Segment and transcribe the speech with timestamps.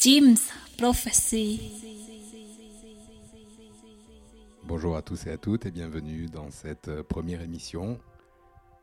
[0.00, 1.60] Jim's Prophecy.
[4.64, 8.00] Bonjour à tous et à toutes et bienvenue dans cette euh, première émission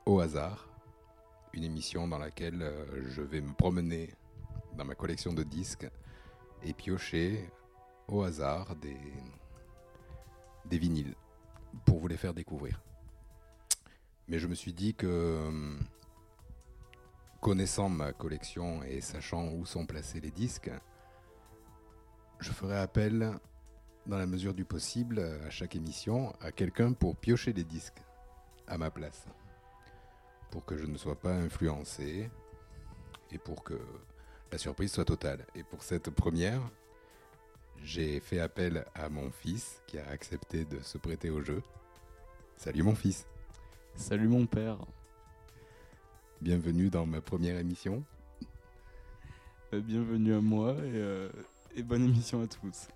[0.06, 0.70] au hasard.
[1.54, 4.14] Une émission dans laquelle euh, je vais me promener
[4.78, 5.90] dans ma collection de disques
[6.62, 7.50] et piocher
[8.08, 9.00] au hasard des,
[10.66, 11.16] des vinyles
[11.84, 12.80] pour vous les faire découvrir.
[14.28, 15.50] Mais je me suis dit que,
[17.42, 20.70] connaissant ma collection et sachant où sont placés les disques,
[22.40, 23.32] je ferai appel,
[24.06, 28.02] dans la mesure du possible, à chaque émission, à quelqu'un pour piocher les disques
[28.68, 29.26] à ma place.
[30.52, 32.30] Pour que je ne sois pas influencé
[33.32, 33.80] et pour que
[34.52, 35.46] la surprise soit totale.
[35.56, 36.62] Et pour cette première,
[37.84, 41.62] j'ai fait appel à mon fils qui a accepté de se prêter au jeu.
[42.56, 43.28] Salut mon fils.
[43.96, 44.78] Salut mon père.
[46.42, 48.04] Bienvenue dans ma première émission.
[49.74, 51.30] Euh, bienvenue à moi et, euh,
[51.78, 52.88] et, bonne émission à tous.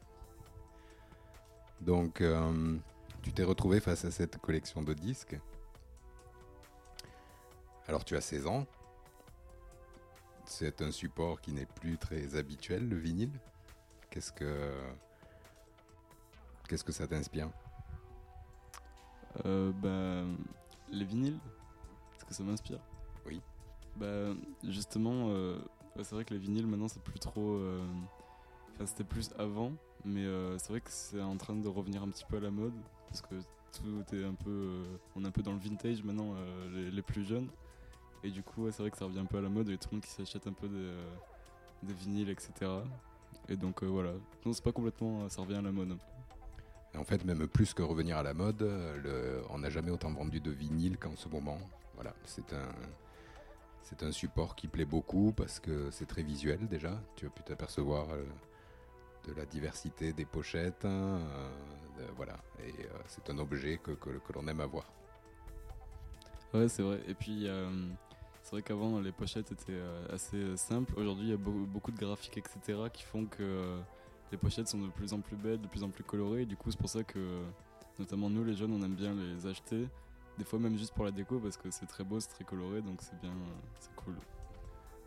[1.80, 2.78] Donc, euh,
[3.22, 5.40] tu t'es retrouvé face à cette collection de disques.
[7.88, 8.66] Alors, tu as 16 ans.
[10.46, 13.32] C'est un support qui n'est plus très habituel, le vinyle.
[14.10, 14.74] Qu'est-ce que,
[16.68, 17.50] qu'est-ce que ça t'inspire?
[19.46, 20.24] Bah,
[20.92, 21.40] Les vinyles
[22.16, 22.80] Est-ce que ça m'inspire?
[23.26, 23.42] Oui.
[23.96, 25.60] Bah, justement, euh,
[25.98, 27.60] c'est vrai que les vinyles maintenant c'est plus trop.
[28.74, 29.74] Enfin, c'était plus avant,
[30.06, 32.52] mais euh, c'est vrai que c'est en train de revenir un petit peu à la
[32.52, 32.74] mode
[33.08, 33.36] parce que
[33.74, 34.50] tout est un peu.
[34.50, 37.48] euh, on est un peu dans le vintage maintenant, euh, les, plus jeunes.
[38.24, 39.90] Et du coup, c'est vrai que ça revient un peu à la mode et tout
[39.92, 40.94] le monde qui s'achète un peu des,
[41.84, 42.52] des vinyles, etc.
[43.50, 44.12] Et donc voilà.
[44.46, 45.28] Non, c'est pas complètement.
[45.30, 47.00] Ça revient à la mode un peu.
[47.00, 48.70] En fait, même plus que revenir à la mode,
[49.50, 51.58] on n'a jamais autant vendu de vinyle qu'en ce moment.
[51.96, 52.70] Voilà, c'est un,
[53.82, 57.02] c'est un support qui plaît beaucoup parce que c'est très visuel déjà.
[57.16, 58.08] Tu as pu t'apercevoir
[59.28, 60.86] de la diversité des pochettes.
[60.86, 61.20] hein,
[62.00, 64.92] euh, voilà, et euh, c'est un objet que, que- l'on aime avoir.
[66.54, 67.02] Ouais, c'est vrai.
[67.08, 67.70] Et puis, euh,
[68.44, 69.82] c'est vrai qu'avant, les pochettes étaient
[70.12, 70.94] assez simples.
[70.98, 73.80] Aujourd'hui, il y a beau- beaucoup de graphiques, etc., qui font que
[74.32, 76.46] les pochettes sont de plus en plus belles, de plus en plus colorées.
[76.46, 77.44] Du coup, c'est pour ça que,
[78.00, 79.88] notamment nous, les jeunes, on aime bien les acheter.
[80.38, 82.82] Des fois, même juste pour la déco, parce que c'est très beau, c'est très coloré,
[82.82, 83.34] donc c'est bien,
[83.80, 84.16] c'est cool.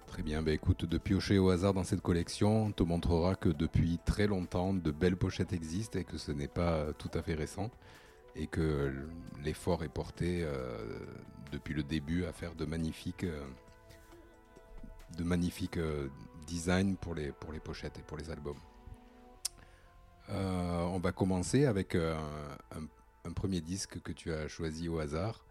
[0.07, 3.99] Très bien, bah écoute, de piocher au hasard dans cette collection te montrera que depuis
[4.05, 7.35] très longtemps, de belles pochettes existent et que ce n'est pas euh, tout à fait
[7.35, 7.71] récent
[8.37, 8.93] et que
[9.43, 10.99] l'effort est porté euh,
[11.53, 13.45] depuis le début à faire de magnifiques, euh,
[15.19, 15.79] de magnifiques
[16.47, 18.59] designs pour les, pour les pochettes et pour les albums.
[20.29, 22.17] On va commencer avec un,
[23.25, 25.45] un premier disque que tu as choisi au hasard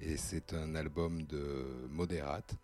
[0.00, 2.54] et c'est un album de Moderate.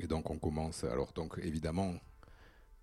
[0.00, 0.84] Et donc on commence.
[0.84, 1.94] Alors donc évidemment,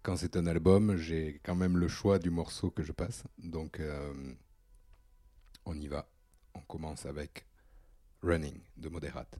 [0.04, 3.24] quand c'est un album, j'ai quand même le choix du morceau que je passe.
[3.40, 4.14] Donc euh,
[5.66, 6.08] on y va.
[6.54, 7.46] On commence avec
[8.22, 9.36] Running de Moderate.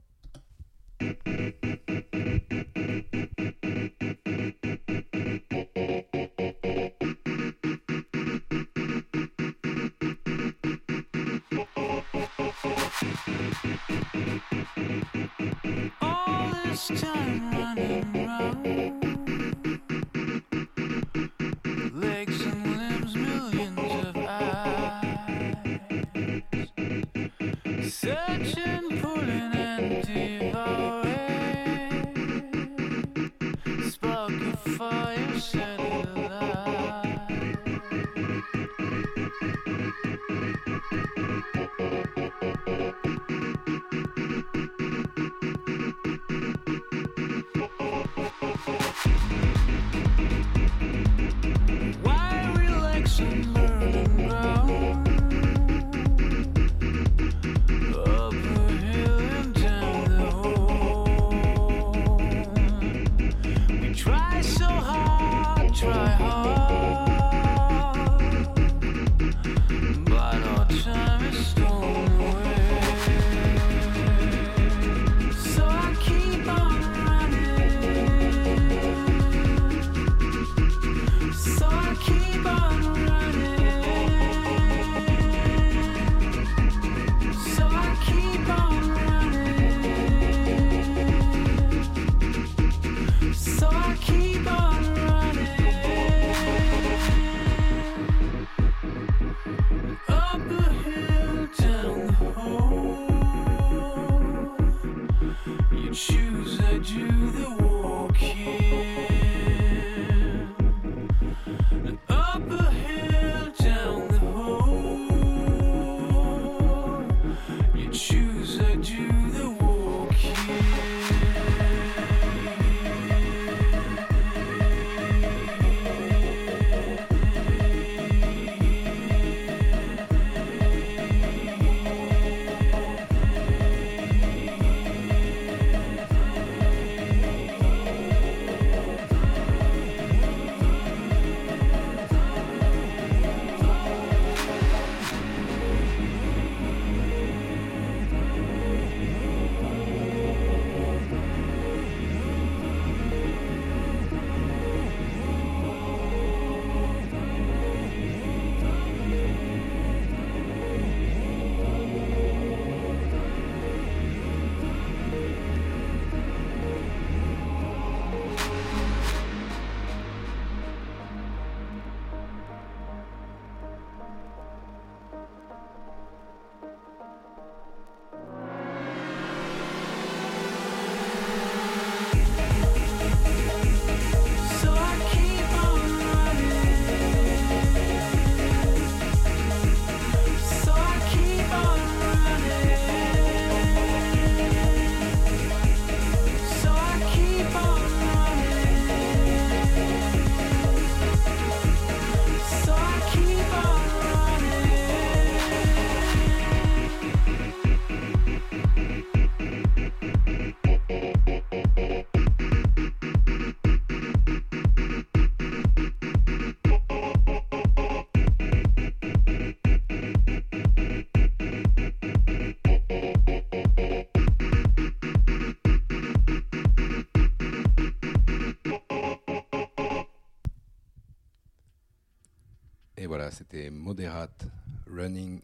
[234.98, 235.40] Running.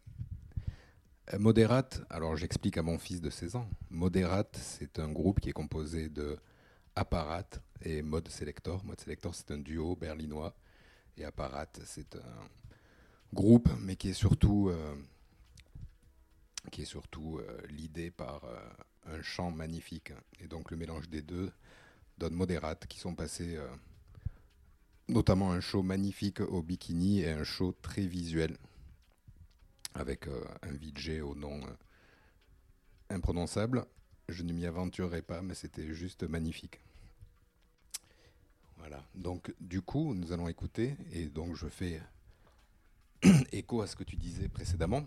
[1.33, 3.71] Euh, Moderate, alors j'explique à mon fils de 16 ans.
[3.89, 6.37] Moderate, c'est un groupe qui est composé de
[6.97, 7.47] Apparat
[7.83, 8.85] et Mode Selector.
[8.85, 10.57] Mode Selector, c'est un duo berlinois.
[11.17, 12.49] Et Apparat, c'est un
[13.33, 14.97] groupe, mais qui est surtout, euh,
[16.73, 18.43] qui est surtout euh, l'idée par
[19.07, 20.13] un chant magnifique.
[20.41, 21.53] Et donc le mélange des deux
[22.19, 23.57] donne Moderate, qui sont passés
[25.09, 28.57] notamment un show magnifique au bikini et un show très visuel
[29.95, 31.71] avec euh, un VJ au nom euh,
[33.11, 33.87] imprononçable.
[34.29, 36.81] Je ne m'y aventurerai pas, mais c'était juste magnifique.
[38.79, 39.03] Voilà.
[39.15, 42.03] Donc, du coup, nous allons écouter, et donc je fais
[43.53, 45.07] écho à ce que tu disais précédemment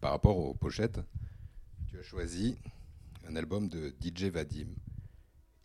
[0.00, 1.00] par rapport aux pochettes.
[1.88, 2.56] Tu as choisi
[3.26, 4.68] un album de DJ Vadim,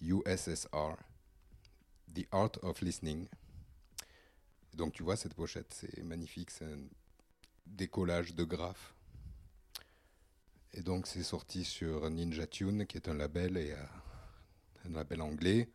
[0.02, 0.98] USSR,
[2.14, 3.28] The Art of Listening.
[4.74, 6.80] Donc, tu vois cette pochette, c'est magnifique, c'est un
[7.66, 8.94] décollage de graphes.
[10.74, 13.86] Et donc, c'est sorti sur Ninja Tune, qui est un label et euh,
[14.86, 15.70] un label anglais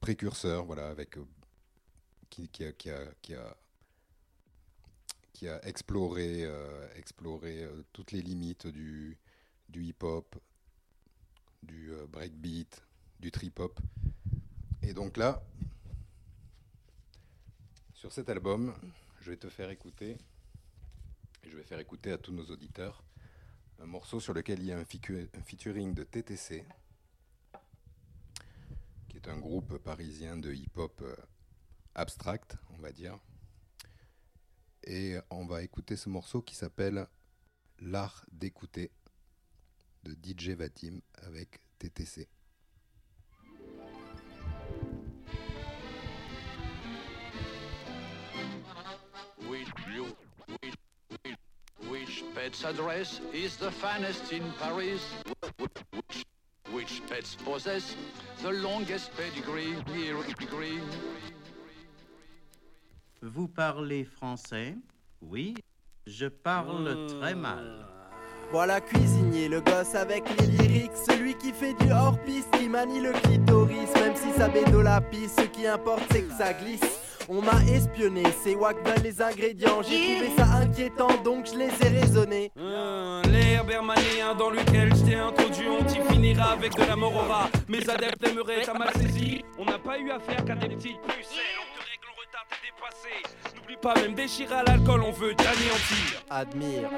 [0.00, 1.24] précurseur, voilà, avec euh,
[2.28, 3.56] qui, a, qui a, qui a,
[5.32, 9.16] qui a exploré, euh, exploré toutes les limites du,
[9.70, 10.36] du hip-hop,
[11.62, 12.82] du breakbeat,
[13.18, 13.80] du trip-hop.
[14.82, 15.42] Et donc là,
[17.94, 18.74] sur cet album,
[19.22, 20.18] je vais te faire écouter,
[21.44, 23.04] et je vais faire écouter à tous nos auditeurs,
[23.80, 26.64] un morceau sur lequel il y a un, un featuring de TTC,
[29.08, 31.14] qui est un groupe parisien de hip-hop euh,
[31.94, 33.18] abstract, on va dire.
[34.84, 37.06] Et on va écouter ce morceau qui s'appelle
[37.80, 38.90] L'art d'écouter
[40.04, 42.28] de DJ Vatim avec TTC.
[52.34, 55.00] Pet's address is the finest in Paris?
[55.58, 56.24] Which,
[56.72, 57.94] which pets possess
[58.42, 59.74] the longest pedigree?
[63.22, 64.76] Vous parlez français?
[65.22, 65.54] Oui,
[66.06, 67.86] je parle très mal.
[68.50, 73.12] Voilà cuisinier, le gosse avec les lyriques, celui qui fait du hors-piste, qui manie le
[73.12, 77.03] clitoris, même si ça de la piste, ce qui importe c'est que ça glisse.
[77.28, 82.00] On m'a espionné, c'est veulent les ingrédients, j'ai trouvé ça inquiétant donc je les ai
[82.00, 82.50] raisonnés.
[82.58, 87.48] Hein, L'air bermanéen dans lequel je t'ai introduit, on t'y finira avec de la morora.
[87.68, 89.42] Mes adeptes aimeraient ta mal saisi.
[89.58, 91.63] On n'a pas eu affaire qu'à des petites pucelles.
[93.80, 96.24] Pas, même déchirer à l'alcool, on veut t'anéantir.
[96.30, 96.90] Admire.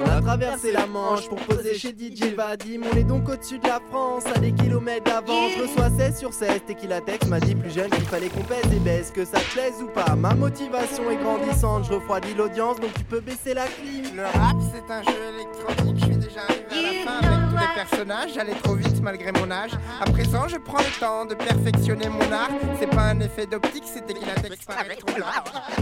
[0.00, 2.82] On a traversé la Manche pour poser chez DJ Vadim.
[2.90, 5.52] On est donc au-dessus de la France, à des kilomètres d'avance.
[5.56, 6.62] Je reçois 16 sur 16.
[6.66, 9.10] Tequilatex m'a dit plus jeune qu'il fallait qu'on pèse et baisse.
[9.10, 11.84] Que ça te plaise ou pas, ma motivation est grandissante.
[11.84, 14.16] Je refroidis l'audience, donc tu peux baisser la clim.
[14.16, 15.96] Le rap, c'est un jeu électronique.
[15.98, 17.37] Je suis déjà arrivé à la fin
[17.78, 18.32] personnages.
[18.34, 19.70] J'allais trop vite malgré mon âge.
[20.00, 22.50] À présent, je prends le temps de perfectionner mon art.
[22.80, 24.68] C'est pas un effet d'optique, c'était qu'il a texte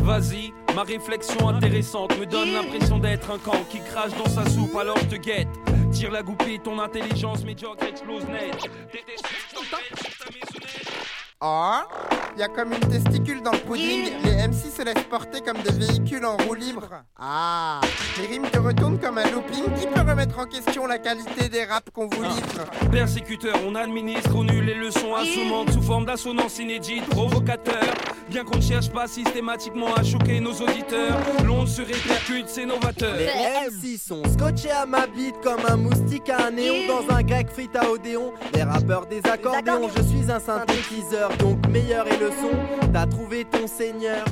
[0.02, 4.76] Vas-y, ma réflexion intéressante me donne l'impression d'être un camp qui crache dans sa soupe,
[4.76, 5.48] alors je te guette.
[5.92, 8.60] Tire la goupille, ton intelligence médiocre explose net.
[8.60, 9.78] Sur ta
[10.26, 10.92] maisonnette.
[11.40, 11.80] Oh,
[12.38, 14.12] y a comme une testicule dans le pudding.
[14.24, 16.88] Les MC se laissent porter comme des véhicules en roue libre.
[17.18, 17.80] Ah,
[18.20, 19.64] les rimes te retournent comme un looping.
[19.78, 22.64] Qui peut remettre en question la qualité des raps qu'on vous livre?
[22.90, 27.94] Persécuteur, on administre aux nuls les leçons assommantes sous forme d'assonance inédite, provocateur.
[28.28, 33.14] Bien qu'on ne cherche pas systématiquement à choquer nos auditeurs, l'onde se répercute, c'est novateur.
[33.16, 37.22] Les MC sont scotchés à ma bite comme un moustique à un néon dans un
[37.22, 38.32] grec frite à Odéon.
[38.52, 42.25] Les rappeurs des accordéons, je suis un synthétiseur, donc meilleur est le
[42.92, 44.24] T'as trouvé ton seigneur.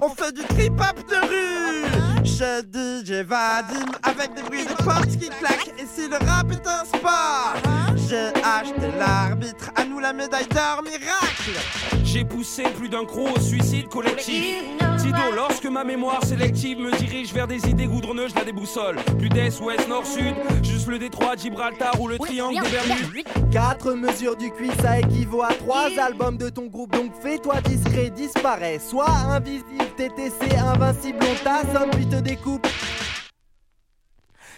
[0.00, 5.28] On fait du trip-hop de rue Chez DJ Vadim Avec des bruits de portes qui
[5.28, 7.54] claquent Et si le rap est un sport
[8.08, 13.40] J'ai acheté l'arbitre À nous la médaille d'or miracle J'ai poussé plus d'un croc au
[13.40, 14.62] suicide collectif.
[14.98, 18.96] Tido, lorsque ma mémoire sélective me dirige vers des idées goudronneuses, je la déboussole.
[19.18, 23.50] Plus d'est, ouest, nord, sud, juste le détroit, Gibraltar ou le triangle des Bermudes.
[23.50, 26.92] Quatre mesures du cuit, ça équivaut à trois albums de ton groupe.
[26.92, 28.78] Donc fais-toi discret, disparaît.
[28.78, 32.68] Sois invisible, TTC, invincible, on t'assomme puis te découpe.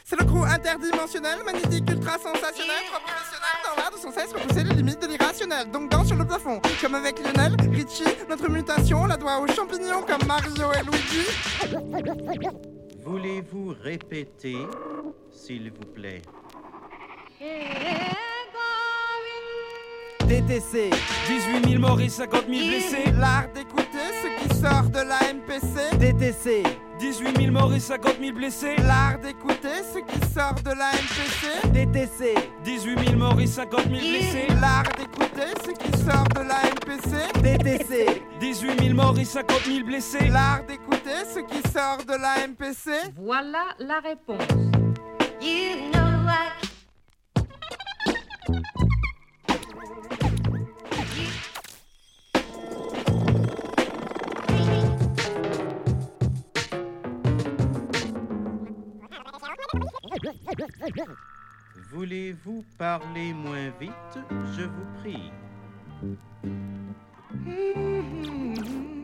[0.05, 4.65] C'est le crew interdimensionnel, magnétique, ultra sensationnel, trop professionnel dans l'art de sans cesse repousser
[4.65, 5.71] les limites de l'irrationnel.
[5.71, 10.03] Donc danse sur le plafond, comme avec Lionel, Richie, notre mutation, la doigt aux champignons
[10.03, 11.27] comme Mario et Luigi.
[13.03, 14.59] Voulez-vous répéter,
[15.31, 16.21] s'il vous plaît?
[20.31, 20.91] TTC,
[21.27, 23.11] 18 000 morts et 50 000 blessés.
[23.19, 25.99] L'art d'écouter ce qui sort de la MPC.
[25.99, 26.63] DTC,
[27.01, 28.77] 18 000 morts et 50 000 blessés.
[28.87, 31.73] L'art d'écouter ce qui sort de la MPC.
[31.73, 34.47] DTC, 18 000 morts et 50 000 blessés.
[34.61, 37.27] L'art d'écouter ce qui sort de la MPC.
[37.43, 40.29] DTC, 18 000 morts et 50 000 blessés.
[40.29, 42.93] L'art d'écouter ce qui sort de la MPC.
[43.17, 44.47] Voilà la réponse.
[45.41, 46.71] You know I
[61.91, 64.19] Voulez-vous parler moins vite?
[64.57, 65.31] Je vous prie.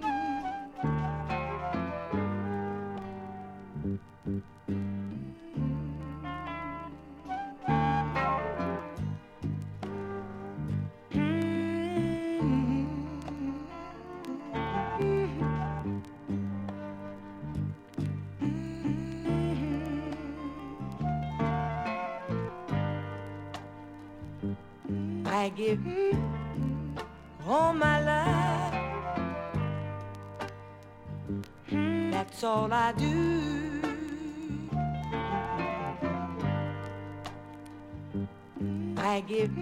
[25.37, 25.87] I give
[27.47, 28.75] all my love.
[31.69, 33.83] Hmm, that's all I do.
[38.97, 39.53] I give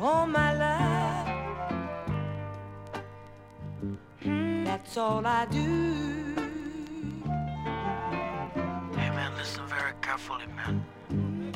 [0.00, 1.28] all my love.
[4.24, 6.34] Hmm, that's all I do.
[8.98, 10.84] Hey man, listen very carefully, man.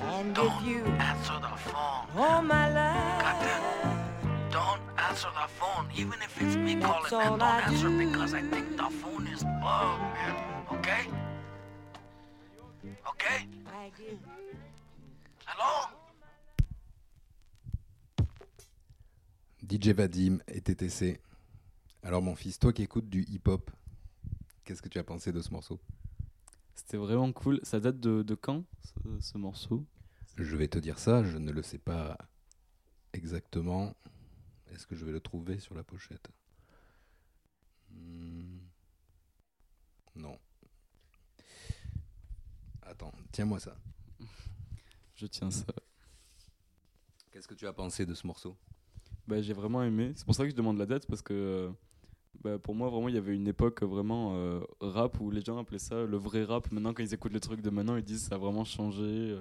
[0.05, 2.07] And Don't if you answer the phone.
[2.17, 3.23] all my love.
[4.51, 7.99] Don't answer the phone, even if it's me calling, That's all Don't I answer do.
[7.99, 10.35] because I think the phone is bugged, man.
[10.73, 11.09] Okay?
[13.09, 13.49] Okay?
[15.47, 15.89] Hello?
[19.63, 21.21] DJ Vadim et TTC.
[22.03, 23.71] Alors mon fils, toi qui écoutes du hip-hop,
[24.65, 25.79] qu'est-ce que tu as pensé de ce morceau?
[26.75, 27.61] C'était vraiment cool.
[27.63, 29.85] Ça date de, de quand, ce, ce morceau?
[30.37, 32.17] Je vais te dire ça, je ne le sais pas
[33.13, 33.95] exactement.
[34.73, 36.31] Est-ce que je vais le trouver sur la pochette?
[37.91, 38.59] Hmm.
[40.17, 40.39] Non.
[42.83, 43.77] Attends, tiens-moi ça.
[45.15, 45.67] Je tiens ça.
[47.31, 48.57] Qu'est-ce que tu as pensé de ce morceau?
[49.27, 50.13] Bah, j'ai vraiment aimé.
[50.17, 51.71] C'est pour ça que je demande la date parce que euh,
[52.43, 55.59] bah, pour moi, vraiment, il y avait une époque vraiment euh, rap où les gens
[55.59, 56.73] appelaient ça le vrai rap.
[56.73, 59.39] Maintenant, quand ils écoutent le truc de maintenant, ils disent ça a vraiment changé.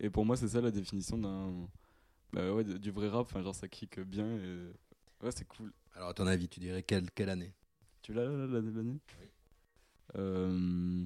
[0.00, 1.68] Et pour moi, c'est ça la définition d'un.
[2.32, 3.26] Bah ouais, du vrai rap.
[3.26, 4.26] Enfin, genre, ça kick bien.
[4.38, 4.72] Et...
[5.22, 5.72] Ouais, c'est cool.
[5.94, 7.52] Alors à ton avis, tu dirais quelle, quelle année?
[8.02, 9.00] Tu l'as l'année l'année?
[10.16, 11.04] Euh,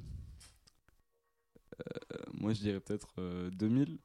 [1.80, 3.98] euh, Moi, je dirais peut-être euh, 2000.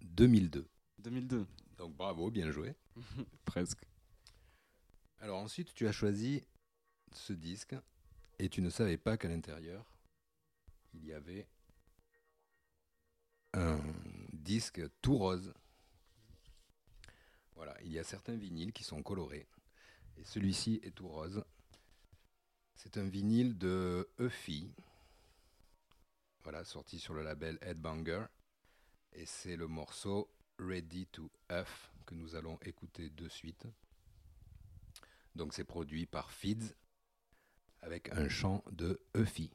[0.00, 0.66] 2002.
[0.98, 1.46] 2002.
[1.76, 2.74] Donc bravo, bien joué.
[3.44, 3.84] Presque.
[5.20, 6.42] Alors ensuite, tu as choisi
[7.12, 7.76] ce disque
[8.38, 9.84] et tu ne savais pas qu'à l'intérieur,
[10.94, 11.46] il y avait
[13.52, 13.78] un
[14.46, 15.52] disque tout rose.
[17.56, 19.48] Voilà, il y a certains vinyles qui sont colorés
[20.16, 21.44] et celui-ci est tout rose.
[22.76, 24.70] C'est un vinyle de Eufy,
[26.44, 28.26] voilà, sorti sur le label Headbanger
[29.12, 33.66] et c'est le morceau Ready to F que nous allons écouter de suite.
[35.34, 36.72] Donc c'est produit par Fids
[37.80, 39.50] avec un chant de Eufy.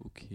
[0.00, 0.26] Ok.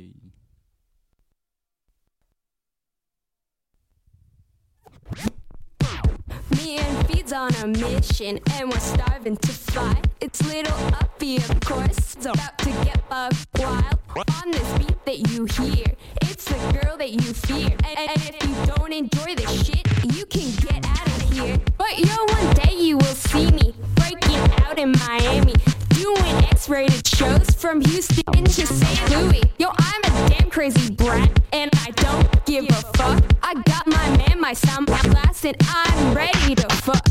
[6.58, 10.01] Me and Feed's on a mission, and we're starving to fly.
[10.22, 14.00] It's little uppy, of course, it's about to get bug wild.
[14.17, 15.86] On this beat that you hear,
[16.22, 17.72] it's the girl that you fear.
[17.86, 21.60] And, and if you don't enjoy the shit, you can get out of here.
[21.77, 25.53] But yo, one day you will see me breaking out in Miami,
[26.00, 29.12] doing X-rated shows from Houston to St.
[29.12, 29.44] Louis.
[29.58, 33.22] Yo, I'm a damn crazy brat, and I don't give a fuck.
[33.44, 37.06] I got my man, my sound blast, and I'm ready to fuck.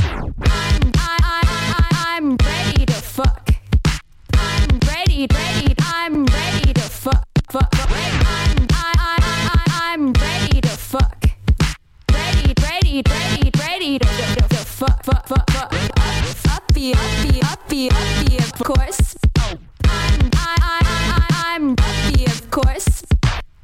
[0.00, 0.32] I'm,
[0.96, 1.40] I, I,
[1.78, 3.54] I, I'm ready to fuck.
[4.34, 7.28] I'm ready, ready, I'm ready to fuck.
[7.50, 7.92] Fuck, fuck.
[7.92, 9.16] I'm, I, I,
[9.54, 11.26] I, I'm ready to fuck.
[12.12, 15.92] Ready, ready, ready, ready to, to, to fuck, fuck, fuck, fuck.
[16.72, 16.94] Uppy,
[17.42, 19.14] uppy, of course.
[19.36, 23.04] I'm, I, I, I'm uppy, of course.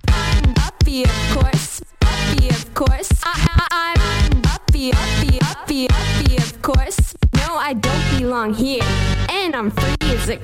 [0.09, 1.81] I'm uppy, of course.
[2.03, 3.09] Uppy, of course.
[3.25, 7.17] I, I, I'm uppy, uppy, uppy, uppy, of course.
[7.37, 8.85] No, I don't belong here.
[9.31, 10.37] And I'm free as a.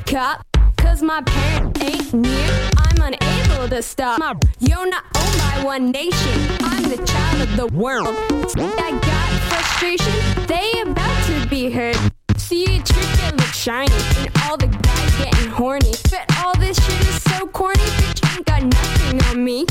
[0.78, 2.70] Cause my parent ain't near.
[2.78, 4.42] I'm unable to stop.
[4.58, 6.40] You're not owned by one nation.
[6.60, 8.16] I'm the child of the world.
[8.56, 10.46] I got frustration.
[10.46, 12.13] They about to be heard.
[12.54, 15.90] See you your look shiny, and all the guys getting horny.
[16.08, 19.66] But all this shit is so corny, bitch ain't got nothing on me.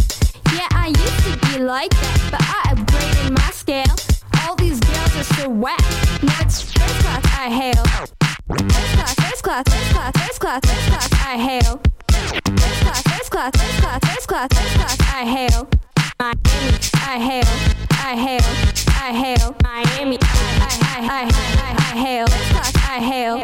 [0.51, 3.95] Yeah, I used to be like that, but I upgraded my scale.
[4.41, 5.79] All these girls are so whack.
[6.23, 7.85] Now it's first class I hail.
[8.49, 11.81] First class, first class, first class, first class, first class I hail.
[12.11, 15.82] First class, first class, first class, first class, first class I hail.
[16.23, 16.39] Miami,
[16.93, 17.43] I hail,
[17.91, 18.39] I hail,
[18.87, 19.55] I hail.
[19.61, 20.25] Miami, I,
[20.61, 21.27] I, I,
[21.59, 22.27] I, I, hail.
[22.87, 23.37] I hail.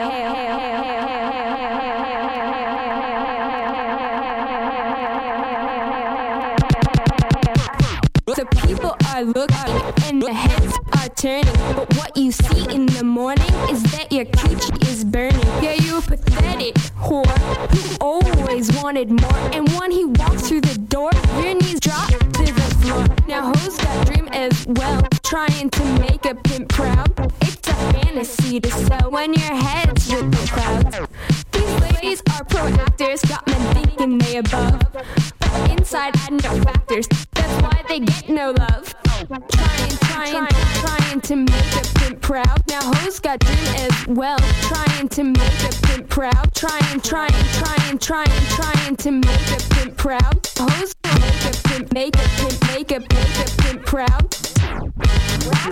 [8.33, 11.43] So people are looking and the heads are turning.
[11.75, 15.41] But what you see in the morning is that your coochie is burning.
[15.61, 17.27] Yeah, you a pathetic whore
[17.75, 19.35] who always wanted more.
[19.51, 21.11] And when he walks through the door,
[21.41, 22.58] your knees drop to the
[22.89, 23.05] floor.
[23.27, 27.11] Now hoes got dream as well, trying to make a pimp proud.
[27.41, 31.09] It's a fantasy to sell when your head's with the crowd.
[31.51, 35.38] These ladies are pro actors, got men thinking they above.
[35.67, 36.15] Inside
[36.63, 38.95] factors, that's why they get no love.
[39.27, 42.63] Trying, trying, trying to make a pimp proud.
[42.67, 46.55] Now hoes got dream as well, trying to make a pimp proud.
[46.55, 50.47] Trying, trying, trying, trying, trying to make a pimp proud.
[50.57, 54.48] Hoes make a pimp, make a pimp, make a, make a pimp proud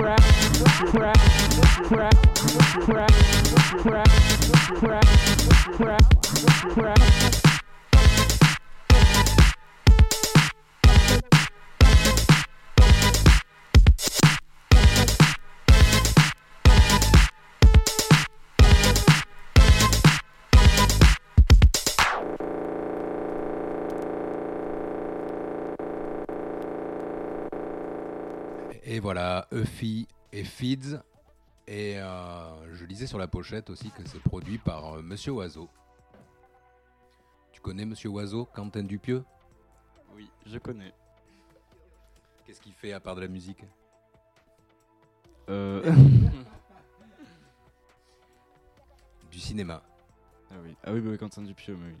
[0.00, 0.36] crap, crap,
[3.80, 4.06] crap,
[4.80, 5.04] crap,
[5.60, 6.04] crap,
[6.74, 7.49] crap.
[30.32, 31.00] Et Feeds.
[31.66, 35.68] Et euh, je lisais sur la pochette aussi que c'est produit par euh, Monsieur Oiseau.
[37.52, 39.24] Tu connais Monsieur Oiseau, Quentin Dupieux?
[40.14, 40.92] Oui, je connais.
[42.44, 43.64] Qu'est-ce qu'il fait à part de la musique?
[45.48, 45.92] Euh...
[49.30, 49.80] Du cinéma.
[50.50, 51.98] Ah oui, ah oui, bah, Quentin Dupieux, mais oui.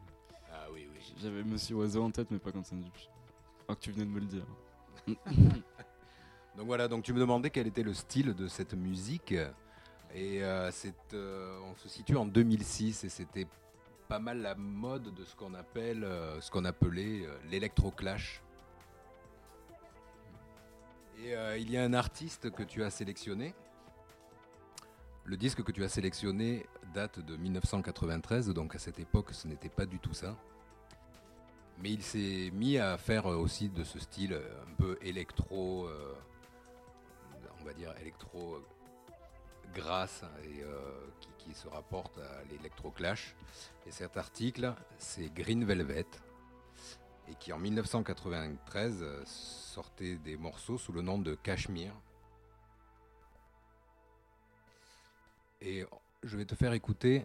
[0.52, 1.14] Ah oui, oui.
[1.22, 3.08] J'avais Monsieur Oiseau en tête, mais pas Quentin Dupieux.
[3.68, 4.44] Alors que tu venais de me le dire.
[6.56, 9.34] Donc voilà, donc tu me demandais quel était le style de cette musique.
[10.14, 10.70] Et euh,
[11.14, 13.46] euh, on se situe en 2006 et c'était
[14.08, 18.42] pas mal la mode de ce qu'on appelle, euh, ce appelait euh, l'électroclash.
[21.22, 23.54] Et il y a un artiste que tu as sélectionné.
[25.24, 29.68] Le disque que tu as sélectionné date de 1993, donc à cette époque ce n'était
[29.68, 30.34] pas du tout ça.
[31.82, 35.90] Mais il s'est mis à faire aussi de ce style un peu électro,
[37.60, 38.64] on va dire électro euh,
[39.74, 41.06] grasse et euh,
[41.38, 43.34] qui, se rapporte à l'électroclash.
[43.86, 46.06] Et cet article, c'est Green Velvet,
[47.28, 51.94] et qui en 1993 euh, sortait des morceaux sous le nom de Cashmere.
[55.60, 55.84] Et
[56.22, 57.24] je vais te faire écouter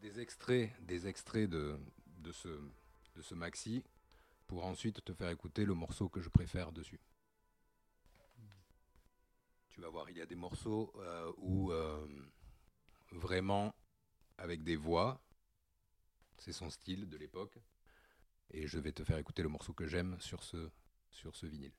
[0.00, 1.78] des extraits, des extraits de,
[2.18, 3.82] de, ce, de ce maxi
[4.46, 7.00] pour ensuite te faire écouter le morceau que je préfère dessus.
[9.74, 12.06] Tu vas voir, il y a des morceaux euh, où euh,
[13.10, 13.74] vraiment
[14.38, 15.20] avec des voix,
[16.38, 17.58] c'est son style de l'époque,
[18.52, 20.70] et je vais te faire écouter le morceau que j'aime sur ce,
[21.10, 21.72] sur ce vinyle.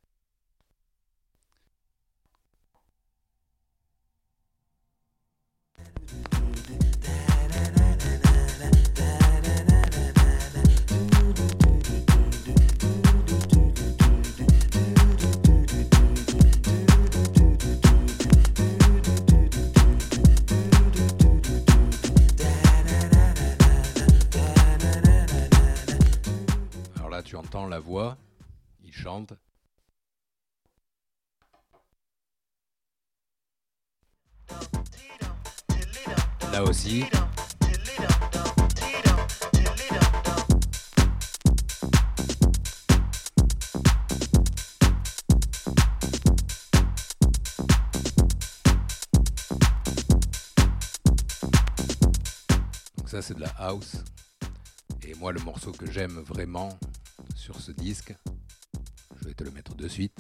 [27.36, 28.18] Tu entends la voix,
[28.82, 29.34] il chante.
[36.54, 37.04] Là aussi.
[52.96, 53.98] Donc ça c'est de la house.
[55.06, 56.80] Et moi le morceau que j'aime vraiment
[57.46, 58.12] sur ce disque,
[59.22, 60.18] je vais te le mettre de suite.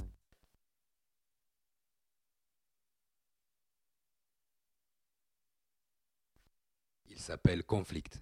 [7.09, 8.21] Il s'appelle Conflict.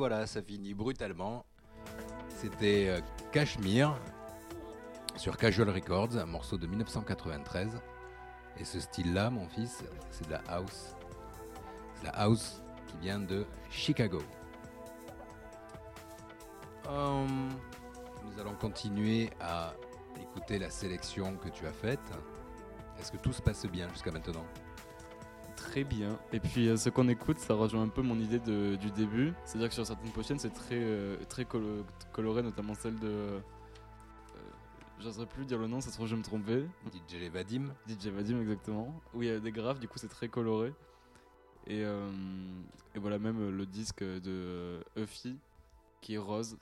[0.00, 1.44] Voilà, ça finit brutalement.
[2.30, 3.00] C'était euh,
[3.32, 3.94] Cashmere
[5.14, 7.78] sur Casual Records, un morceau de 1993.
[8.58, 10.96] Et ce style-là, mon fils, c'est de la house.
[11.96, 14.22] C'est la house qui vient de Chicago.
[16.88, 17.26] Euh,
[18.24, 19.74] nous allons continuer à
[20.18, 22.00] écouter la sélection que tu as faite.
[22.98, 24.46] Est-ce que tout se passe bien jusqu'à maintenant?
[25.68, 26.18] Très bien.
[26.32, 29.32] Et puis euh, ce qu'on écoute, ça rejoint un peu mon idée de- du début.
[29.44, 33.06] C'est-à-dire que sur certaines pochettes, c'est très, euh, très colo- coloré, notamment celle de.
[33.08, 33.40] euh,
[35.00, 36.64] J'oserais plus dire le nom, ça se trouve, je vais me tromper.
[36.92, 39.00] DJ Vadim DJ Vadim, exactement.
[39.14, 40.72] Où il y a des graphes, du coup, c'est très coloré.
[41.66, 42.10] Et, euh,
[42.94, 45.36] et voilà, même le disque de Uffy,
[46.00, 46.56] qui est rose.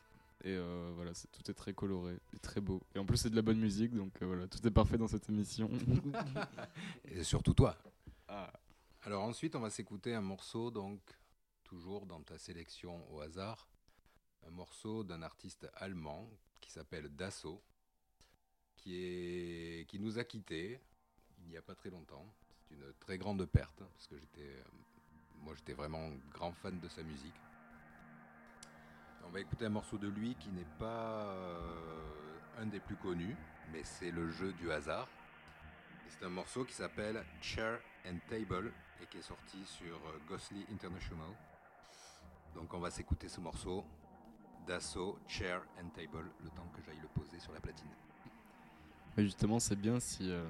[0.45, 2.81] Et euh, voilà, tout est très coloré et très beau.
[2.95, 5.09] Et en plus, c'est de la bonne musique, donc euh, voilà, tout est parfait dans
[5.09, 5.69] cette émission.
[7.13, 7.75] Et surtout toi.
[8.29, 8.53] Ah.
[9.03, 11.01] Alors ensuite, on va s'écouter un morceau, donc
[11.63, 13.69] toujours dans ta sélection au hasard,
[14.47, 16.29] un morceau d'un artiste allemand
[16.61, 17.63] qui s'appelle Dasso,
[18.77, 20.81] qui, nous a quittés
[21.41, 22.27] il n'y a pas très longtemps.
[22.61, 24.63] C'est une très grande perte, hein, parce que j'étais, euh,
[25.43, 27.35] moi j'étais vraiment grand fan de sa musique.
[29.25, 33.37] On va écouter un morceau de lui qui n'est pas euh, un des plus connus,
[33.73, 35.09] mais c'est le jeu du hasard.
[36.09, 40.65] C'est un morceau qui s'appelle Chair and Table et qui est sorti sur euh, Ghostly
[40.73, 41.29] International.
[42.55, 43.85] Donc on va s'écouter ce morceau
[44.67, 47.91] d'assaut Chair and Table le temps que j'aille le poser sur la platine.
[49.17, 50.45] Mais justement, c'est bien si, euh,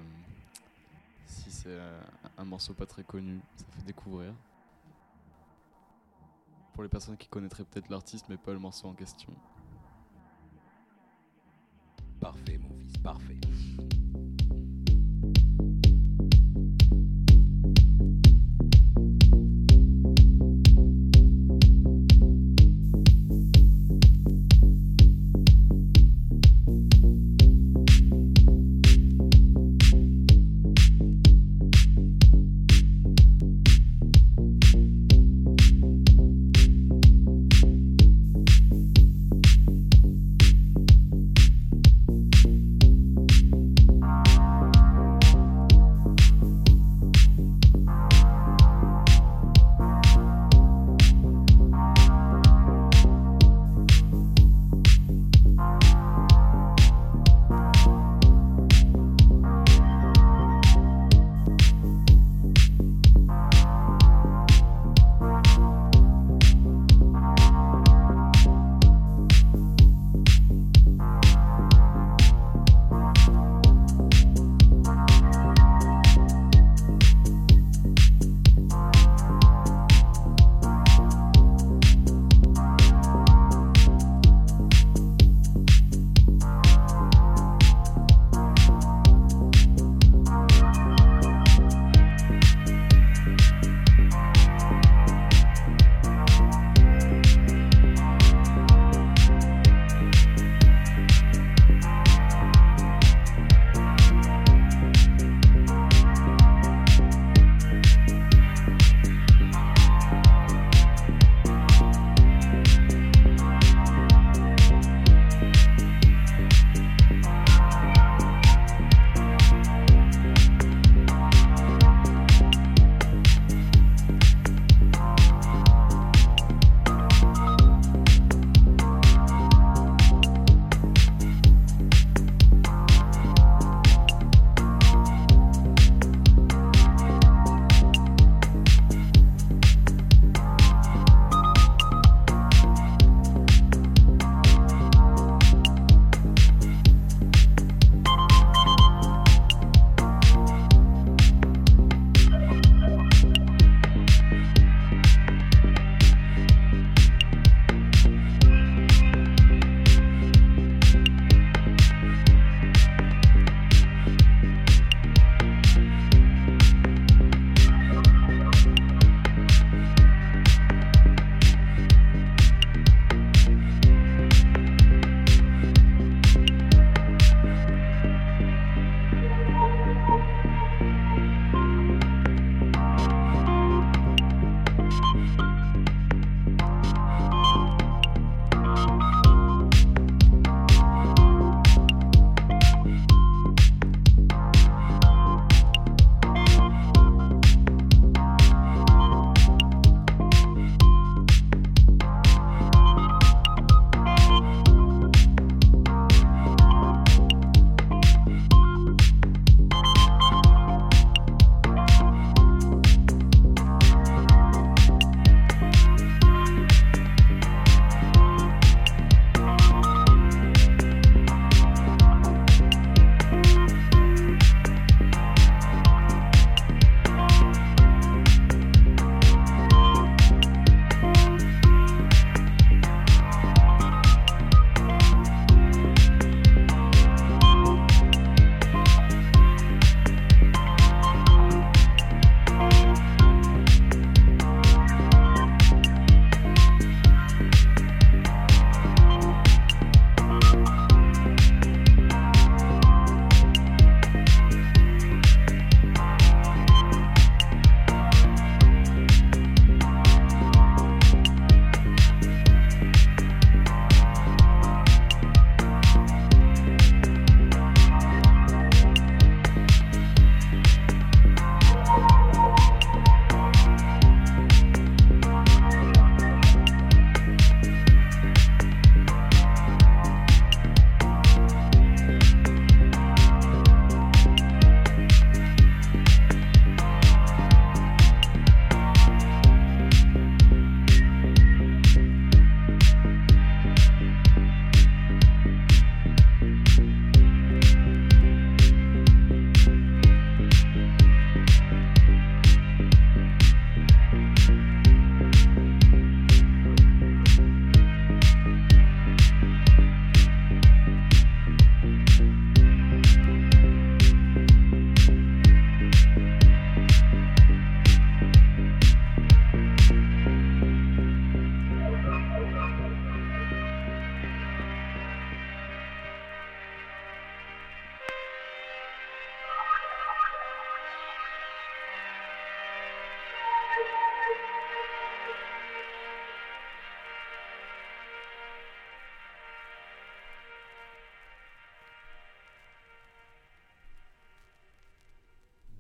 [1.25, 2.01] si c'est euh,
[2.37, 4.35] un morceau pas très connu, ça fait découvrir.
[6.75, 9.33] Pour les personnes qui connaîtraient peut-être l'artiste mais pas le morceau en question.
[12.21, 13.37] Parfait mon fils, parfait.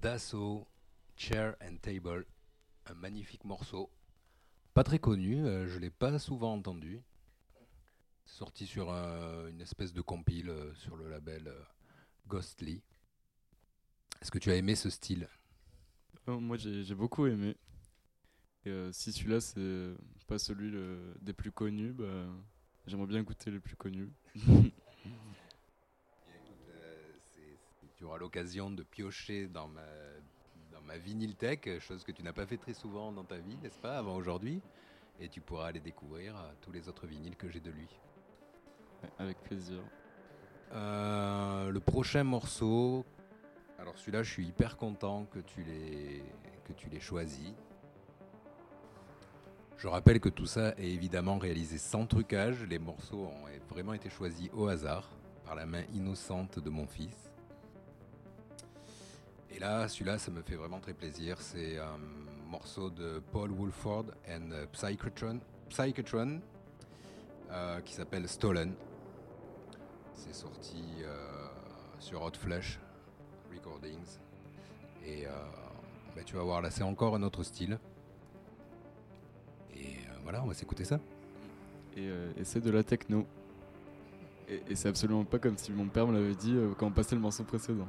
[0.09, 0.67] Dassault
[1.19, 2.25] Chair and Table,
[2.87, 3.91] un magnifique morceau.
[4.73, 7.03] Pas très connu, euh, je l'ai pas souvent entendu.
[8.25, 11.63] Sorti sur un- une espèce de compile euh, sur le label euh,
[12.27, 12.83] Ghostly.
[14.23, 15.29] Est-ce que tu as aimé ce style?
[16.27, 17.55] Moi j'ai beaucoup aimé.
[18.93, 19.95] Si celui-là c'est
[20.27, 20.73] pas celui
[21.21, 22.25] des plus connus, bah,
[22.87, 24.11] j'aimerais bien écouter les plus connus.
[27.99, 29.83] Tu auras l'occasion de piocher dans ma,
[30.71, 33.81] dans ma vinyltech, chose que tu n'as pas fait très souvent dans ta vie, n'est-ce
[33.81, 34.63] pas, avant aujourd'hui.
[35.19, 37.89] Et tu pourras aller découvrir euh, tous les autres vinyles que j'ai de lui.
[39.19, 39.81] Avec plaisir.
[40.73, 43.05] Euh, le prochain morceau,
[43.81, 46.23] alors celui-là, je suis hyper content que tu l'aies
[46.65, 47.53] que tu l'aies choisi.
[49.77, 52.63] Je rappelle que tout ça est évidemment réalisé sans trucage.
[52.63, 55.11] Les morceaux ont vraiment été choisis au hasard
[55.45, 57.28] par la main innocente de mon fils.
[59.59, 61.41] Et là, celui-là, ça me fait vraiment très plaisir.
[61.41, 61.99] C'est un
[62.49, 66.41] morceau de Paul Woolford and euh, Psychotron, Psychotron
[67.51, 68.73] euh, qui s'appelle Stolen.
[70.15, 71.49] C'est sorti euh,
[71.99, 72.79] sur Hot Flash
[73.53, 74.21] Recordings.
[75.05, 75.25] Et
[76.15, 77.81] bah, tu vas voir, là, c'est encore un autre style.
[79.75, 81.01] Et voilà, on va s'écouter ça.
[81.97, 82.09] Et,
[82.45, 83.27] c'est de la techno.
[84.49, 87.23] Et, c'est absolument pas comme si mon père me l'avait dit quand on passait le
[87.23, 87.89] morceau précédent.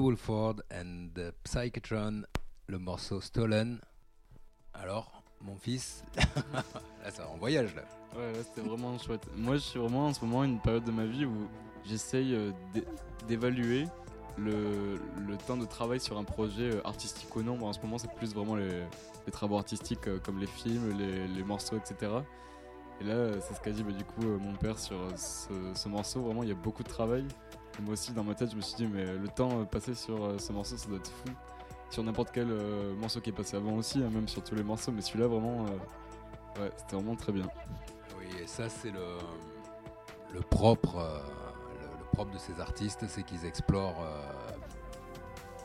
[0.00, 2.24] Paul and the Psychotron,
[2.66, 3.80] le morceau Stolen.
[4.74, 6.04] Alors, mon fils,
[7.02, 7.82] là ça en voyage là.
[8.14, 9.26] Ouais, là c'était vraiment chouette.
[9.36, 11.48] Moi je suis vraiment en ce moment une période de ma vie où
[11.86, 12.84] j'essaye euh, d'é-
[13.26, 13.86] d'évaluer
[14.36, 17.58] le, le temps de travail sur un projet euh, artistique ou non.
[17.66, 18.82] En ce moment c'est plus vraiment les,
[19.32, 22.12] travaux artistiques euh, comme les films, les, les morceaux, etc.
[23.00, 26.20] Et là c'est ce qu'a dit bah, du coup mon père sur ce, ce morceau.
[26.22, 27.26] Vraiment il y a beaucoup de travail.
[27.82, 30.24] Moi aussi dans ma tête je me suis dit mais le temps euh, passé sur
[30.24, 31.32] euh, ce morceau ça doit être fou.
[31.90, 34.62] Sur n'importe quel euh, morceau qui est passé avant aussi, hein, même sur tous les
[34.62, 37.46] morceaux, mais celui-là vraiment, ouais, c'était vraiment très bien.
[38.18, 39.18] Oui, et ça c'est le,
[40.34, 44.04] le propre, le, propre de ces artistes, c'est qu'ils explorent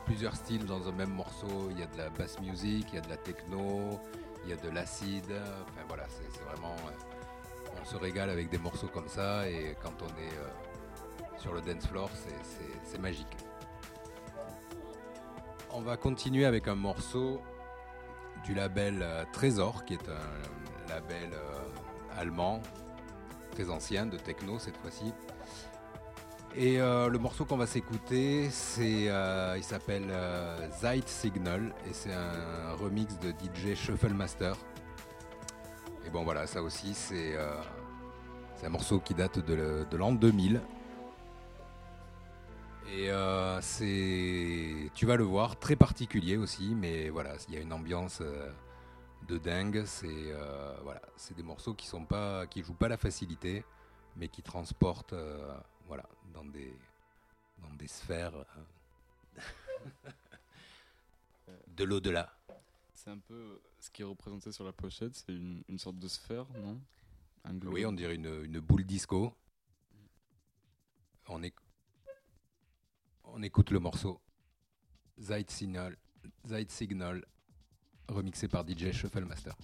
[0.04, 1.70] plusieurs styles dans un même morceau.
[1.70, 3.98] Il y a de la bass music, il y a de la techno,
[4.44, 5.32] il y a de l'acide.
[5.32, 6.76] Enfin voilà, c'est vraiment,
[7.80, 10.38] on se régale avec des morceaux comme ça et quand on est
[11.42, 13.36] sur le dance floor, c'est- magique.
[15.72, 17.40] On va continuer avec un morceau
[18.44, 22.60] du label euh, Trésor, qui est un label euh, allemand,
[23.50, 25.12] très ancien, de techno cette fois-ci.
[26.54, 30.14] Et euh, le morceau qu'on va s'écouter, il s'appelle
[30.80, 34.54] Zeit Signal et c'est un remix de DJ Shuffle Master.
[36.06, 37.36] Et bon voilà, ça aussi c'est,
[38.62, 40.60] un morceau qui date de l'an 2000.
[42.94, 47.60] Et euh, c'est, tu vas le voir, très particulier aussi, mais voilà, il y a
[47.60, 48.52] une ambiance euh,
[49.28, 49.84] de dingue.
[49.86, 53.64] C'est euh, voilà, c'est des morceaux qui sont pas, qui jouent pas la facilité,
[54.16, 55.14] mais qui transportent,
[55.86, 56.76] voilà, dans des,
[57.62, 58.44] dans des sphères
[61.68, 62.30] de l'au-delà.
[62.92, 66.08] C'est un peu ce qui est représenté sur la pochette, c'est une, une sorte de
[66.08, 66.78] sphère, non?
[67.44, 67.58] Un.
[67.66, 69.34] Oui, on dirait une, une boule disco.
[71.28, 71.54] On, éc-
[73.24, 74.20] on écoute le morceau
[75.18, 75.96] Zeit Signal,
[76.44, 77.24] Zeit Signal,
[78.08, 79.56] remixé par DJ Shuffle Master.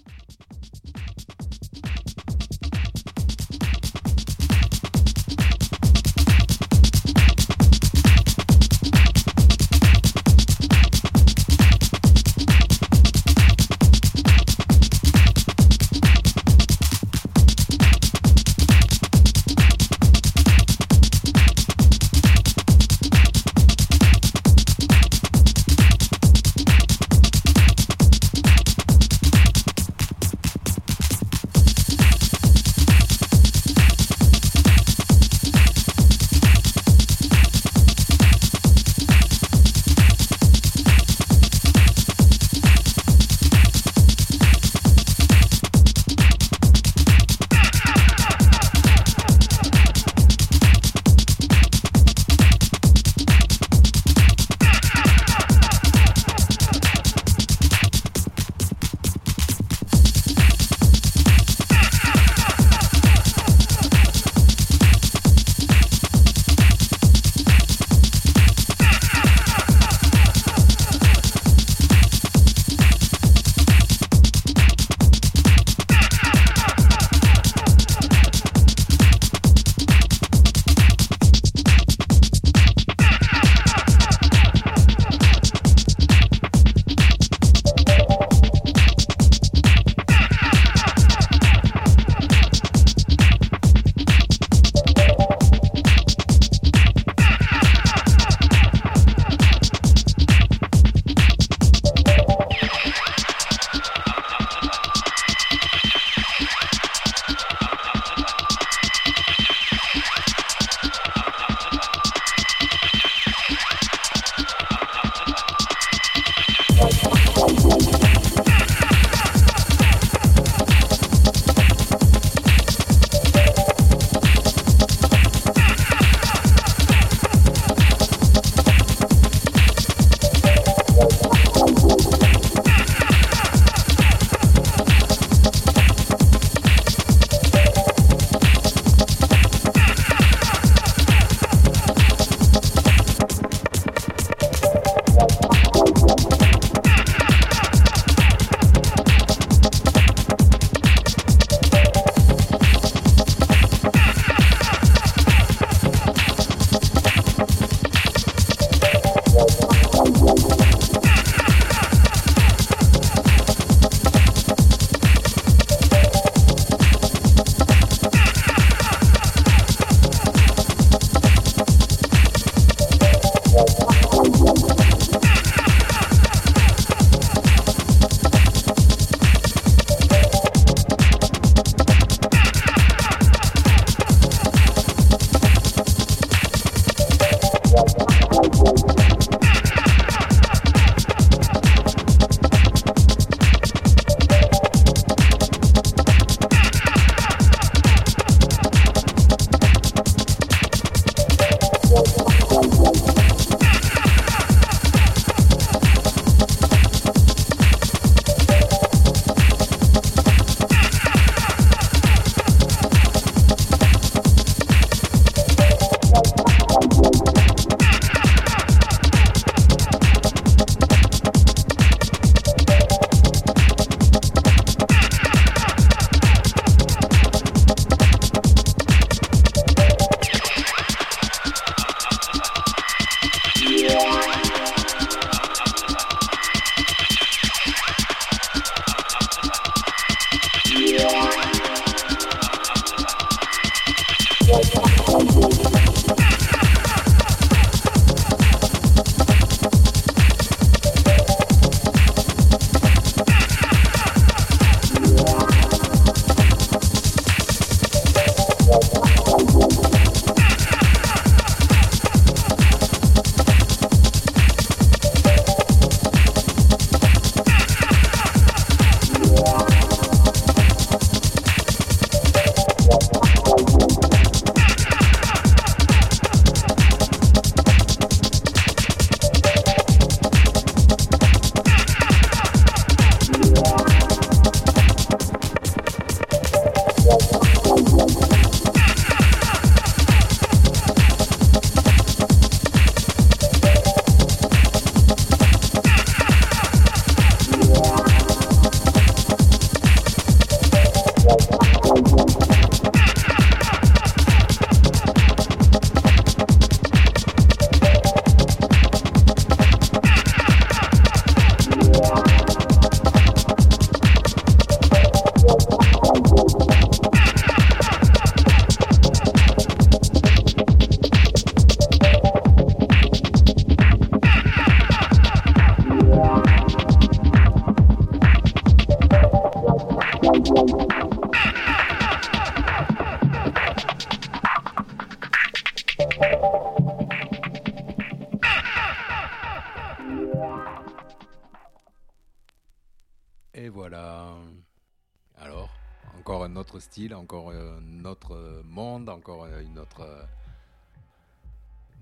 [347.13, 350.23] Encore un autre monde, encore une autre, euh,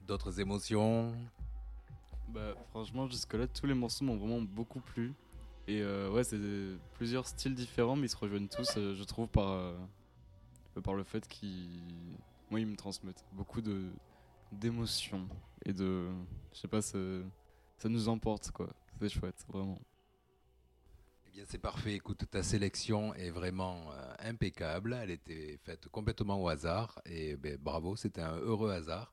[0.07, 1.13] d'autres émotions.
[2.29, 5.15] Bah, franchement, jusque-là, tous les morceaux m'ont vraiment beaucoup plu.
[5.69, 6.39] Et euh, ouais, c'est
[6.95, 9.75] plusieurs styles différents, mais ils se rejoignent tous, euh, je trouve, par, euh,
[10.83, 11.83] par le fait qu'ils.
[12.51, 13.91] Moi, ils me transmettent beaucoup de
[14.53, 15.29] d'émotions
[15.65, 16.09] et de.
[16.53, 16.99] Je sais pas, ça
[17.89, 18.69] nous emporte, quoi.
[19.01, 19.79] C'est chouette, vraiment.
[21.37, 21.93] Bien, c'est parfait.
[21.93, 24.95] Écoute, ta sélection est vraiment euh, impeccable.
[24.95, 26.99] Elle était faite complètement au hasard.
[27.05, 29.13] Et ben, bravo, c'était un heureux hasard.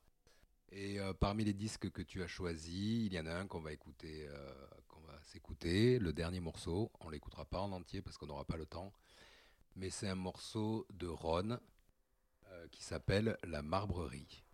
[0.70, 3.60] Et euh, parmi les disques que tu as choisis, il y en a un qu'on
[3.60, 4.54] va écouter, euh,
[4.88, 6.90] qu'on va s'écouter, le dernier morceau.
[7.00, 8.90] On l'écoutera pas en entier parce qu'on n'aura pas le temps.
[9.76, 11.58] Mais c'est un morceau de Ron
[12.70, 14.44] qui s'appelle La Marbrerie.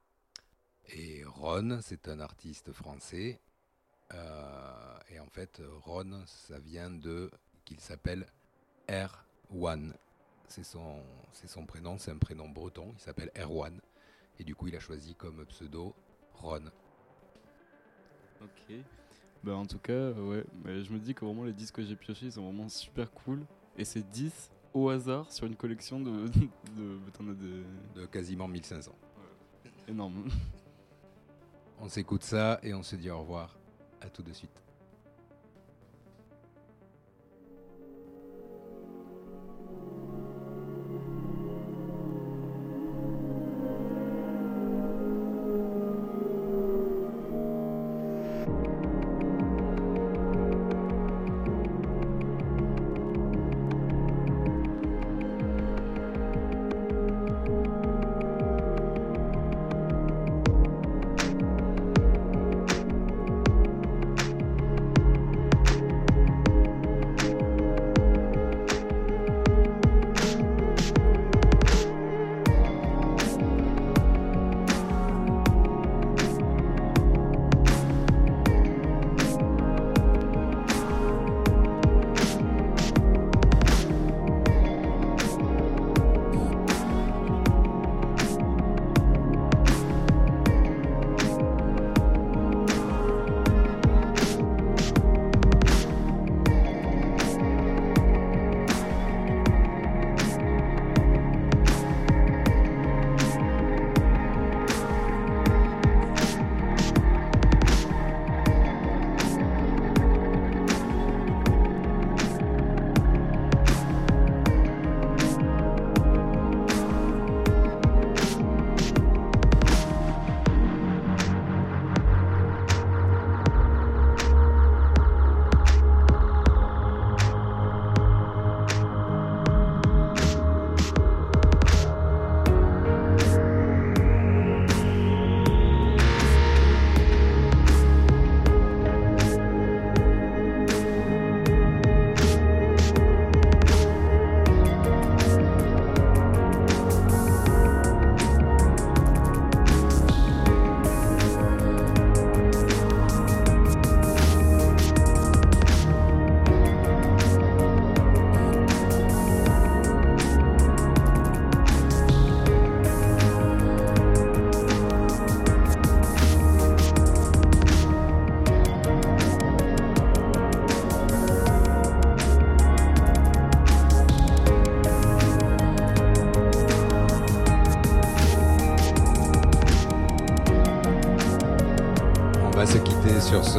[0.87, 3.41] Et Ron, c'est un artiste français.
[4.11, 7.31] Et en fait, Ron, ça vient de
[7.71, 8.27] qu'il s'appelle
[8.89, 9.95] Erwan.
[10.49, 11.01] C'est son,
[11.33, 12.93] c'est son prénom, c'est un prénom breton.
[12.97, 13.81] Il s'appelle Erwan.
[14.41, 15.95] Et du coup, il a choisi comme pseudo
[16.35, 16.65] Ron.
[18.43, 18.75] Ok.
[19.45, 20.45] Bah, en tout cas, euh, ouais.
[20.65, 23.11] Mais je me dis que vraiment, les disques que j'ai piochés, ils sont vraiment super
[23.13, 23.45] cool.
[23.77, 26.27] Et c'est 10 au hasard sur une collection de.
[26.77, 27.65] de, des-
[28.01, 28.93] De quasiment 1500.
[29.89, 30.29] Énorme.
[31.79, 33.57] On s'écoute ça et on se dit au revoir.
[34.01, 34.51] À tout de suite.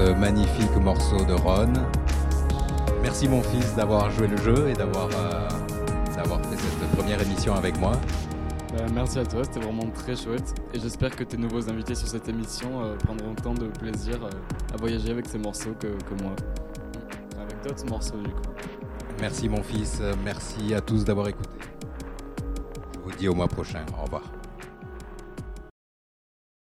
[0.02, 1.74] Ce magnifique morceau de Ron.
[3.02, 5.50] Merci mon fils d'avoir joué le jeu et d'avoir euh,
[6.10, 7.92] fait cette première émission avec moi.
[8.74, 10.56] Bah, merci à toi, c'était vraiment très chouette.
[10.74, 14.74] Et j'espère que tes nouveaux invités sur cette émission euh, prendront autant de plaisir euh,
[14.74, 16.32] à voyager avec ces morceaux que, que moi.
[17.40, 18.42] Avec d'autres morceaux du coup.
[19.20, 21.50] Merci mon fils, merci à tous d'avoir écouté.
[22.94, 23.86] Je vous dis au mois prochain.
[24.00, 24.31] Au revoir.